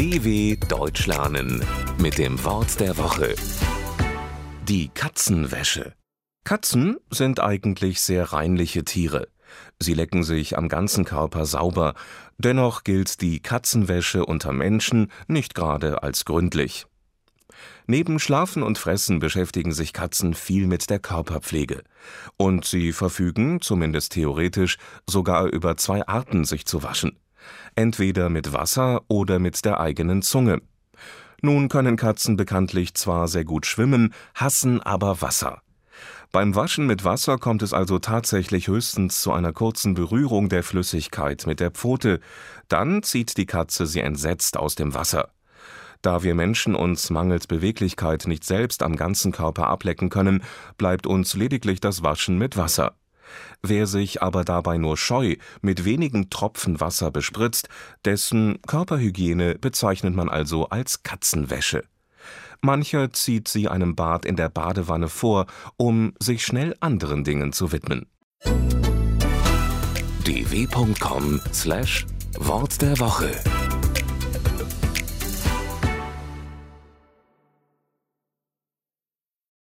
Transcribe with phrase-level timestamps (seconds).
[0.00, 1.62] DW Deutsch lernen
[1.98, 3.34] mit dem Wort der Woche.
[4.66, 5.92] Die Katzenwäsche.
[6.42, 9.28] Katzen sind eigentlich sehr reinliche Tiere.
[9.78, 11.92] Sie lecken sich am ganzen Körper sauber,
[12.38, 16.86] dennoch gilt die Katzenwäsche unter Menschen nicht gerade als gründlich.
[17.86, 21.82] Neben Schlafen und Fressen beschäftigen sich Katzen viel mit der Körperpflege.
[22.38, 27.18] Und sie verfügen, zumindest theoretisch, sogar über zwei Arten, sich zu waschen.
[27.74, 30.60] Entweder mit Wasser oder mit der eigenen Zunge.
[31.42, 35.62] Nun können Katzen bekanntlich zwar sehr gut schwimmen, hassen aber Wasser.
[36.32, 41.44] Beim Waschen mit Wasser kommt es also tatsächlich höchstens zu einer kurzen Berührung der Flüssigkeit
[41.46, 42.20] mit der Pfote,
[42.68, 45.30] dann zieht die Katze sie entsetzt aus dem Wasser.
[46.02, 50.42] Da wir Menschen uns mangels Beweglichkeit nicht selbst am ganzen Körper ablecken können,
[50.78, 52.94] bleibt uns lediglich das Waschen mit Wasser.
[53.62, 57.68] Wer sich aber dabei nur scheu mit wenigen Tropfen Wasser bespritzt,
[58.04, 61.84] dessen Körperhygiene bezeichnet man also als Katzenwäsche.
[62.62, 67.72] Mancher zieht sie einem Bad in der Badewanne vor, um sich schnell anderen Dingen zu
[67.72, 68.06] widmen.
[70.24, 73.30] dw.com/wort der Woche